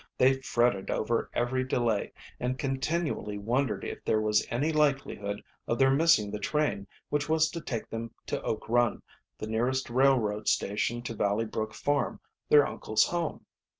They 0.17 0.41
fretted 0.41 0.89
over 0.89 1.29
every 1.31 1.63
delay, 1.63 2.11
and 2.39 2.57
continually 2.57 3.37
wondered 3.37 3.83
if 3.85 4.03
there 4.03 4.19
was 4.19 4.43
any 4.49 4.71
likelihood 4.71 5.43
of 5.67 5.77
their 5.77 5.91
missing 5.91 6.31
the 6.31 6.39
train 6.39 6.87
which 7.09 7.29
was 7.29 7.51
to 7.51 7.61
take 7.61 7.87
them 7.87 8.09
to 8.25 8.41
Oak 8.41 8.67
Run, 8.67 9.03
the 9.37 9.45
nearest 9.45 9.91
railroad 9.91 10.47
station 10.47 11.03
to 11.03 11.13
Valley 11.13 11.45
Brook 11.45 11.75
farm, 11.75 12.19
their 12.49 12.65
uncle's 12.65 13.03
home. 13.05 13.45